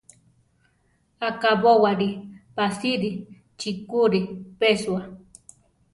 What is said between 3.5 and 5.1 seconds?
chikúri pesúa.